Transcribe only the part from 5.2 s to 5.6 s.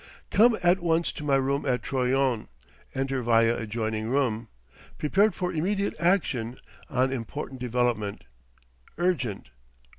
for